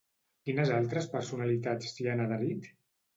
[0.47, 2.67] Quines altres personalitats s'hi han adherit?